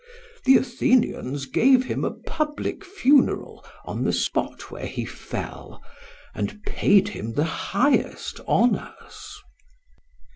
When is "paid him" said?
6.63-7.33